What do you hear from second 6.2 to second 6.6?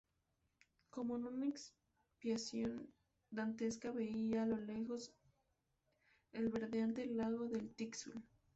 el